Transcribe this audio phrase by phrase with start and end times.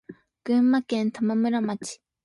[0.43, 2.01] 群馬県玉村町